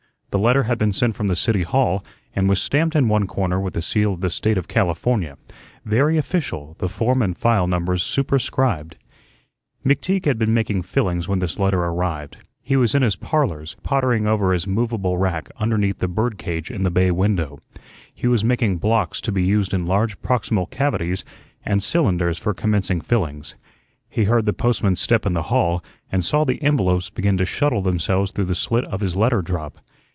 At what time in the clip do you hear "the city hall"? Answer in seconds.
1.27-2.05